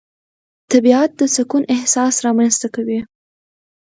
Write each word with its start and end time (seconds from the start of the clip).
طبیعت 0.71 1.09
د 1.19 1.21
سکون 1.35 1.63
احساس 1.75 2.15
رامنځته 2.25 2.67
کوي 2.75 2.99